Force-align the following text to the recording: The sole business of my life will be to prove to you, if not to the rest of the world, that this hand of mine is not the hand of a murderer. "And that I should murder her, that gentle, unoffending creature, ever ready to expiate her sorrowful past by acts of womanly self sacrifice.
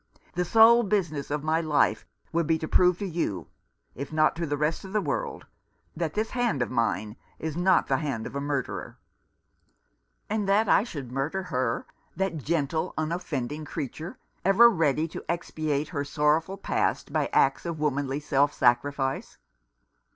The 0.33 0.45
sole 0.45 0.81
business 0.81 1.29
of 1.29 1.43
my 1.43 1.61
life 1.61 2.07
will 2.31 2.43
be 2.43 2.57
to 2.57 2.67
prove 2.67 2.97
to 2.97 3.05
you, 3.05 3.45
if 3.93 4.11
not 4.11 4.35
to 4.37 4.47
the 4.47 4.57
rest 4.57 4.83
of 4.83 4.93
the 4.93 4.99
world, 4.99 5.45
that 5.95 6.15
this 6.15 6.31
hand 6.31 6.63
of 6.63 6.71
mine 6.71 7.17
is 7.37 7.55
not 7.55 7.85
the 7.85 7.97
hand 7.99 8.25
of 8.25 8.35
a 8.35 8.41
murderer. 8.41 8.97
"And 10.27 10.49
that 10.49 10.67
I 10.67 10.83
should 10.83 11.11
murder 11.11 11.43
her, 11.43 11.85
that 12.15 12.37
gentle, 12.37 12.95
unoffending 12.97 13.63
creature, 13.65 14.17
ever 14.43 14.71
ready 14.71 15.07
to 15.07 15.23
expiate 15.29 15.89
her 15.89 16.03
sorrowful 16.03 16.57
past 16.57 17.13
by 17.13 17.27
acts 17.31 17.67
of 17.67 17.77
womanly 17.77 18.19
self 18.19 18.51
sacrifice. 18.55 19.37